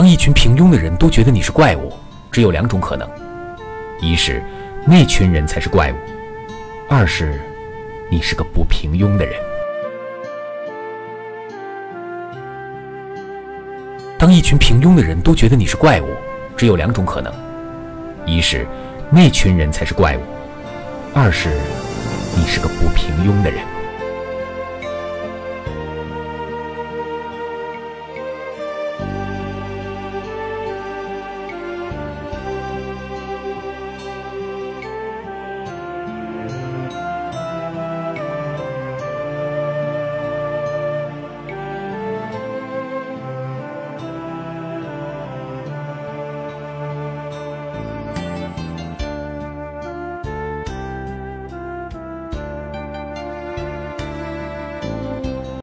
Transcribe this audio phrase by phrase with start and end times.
[0.00, 1.92] 当一群平庸的人都觉得你是怪物
[2.32, 3.06] 只有两种可能
[4.00, 4.42] 一是
[4.86, 5.94] 那群人才是怪物
[6.88, 7.38] 二是
[8.10, 9.34] 你是个不平庸的人。
[14.16, 16.06] 当一群平庸的人都觉得你是怪物
[16.56, 17.30] 只有两种可能
[18.24, 18.66] 一是
[19.10, 20.22] 那群人才是怪物
[21.12, 21.50] 二是
[22.38, 23.79] 你是个不平庸的人。